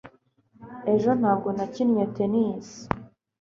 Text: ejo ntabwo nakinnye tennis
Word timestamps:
ejo 0.93 1.09
ntabwo 1.19 1.49
nakinnye 1.57 2.03
tennis 2.15 2.67